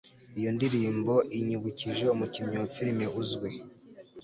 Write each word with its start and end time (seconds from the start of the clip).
Iyo 0.39 0.49
ndirimbo 0.55 1.13
inyibukije 1.37 2.03
umukinnyi 2.15 2.55
wa 2.61 2.67
firime 2.75 3.05
uzwi 3.21 3.49